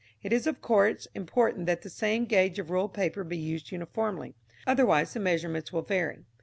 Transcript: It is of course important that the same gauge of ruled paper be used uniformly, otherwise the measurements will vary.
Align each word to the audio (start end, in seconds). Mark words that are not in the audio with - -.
It 0.23 0.33
is 0.33 0.47
of 0.47 0.63
course 0.63 1.07
important 1.13 1.67
that 1.67 1.83
the 1.83 1.89
same 1.91 2.25
gauge 2.25 2.57
of 2.57 2.71
ruled 2.71 2.91
paper 2.95 3.23
be 3.23 3.37
used 3.37 3.71
uniformly, 3.71 4.33
otherwise 4.65 5.13
the 5.13 5.19
measurements 5.19 5.71
will 5.71 5.83
vary. 5.83 6.25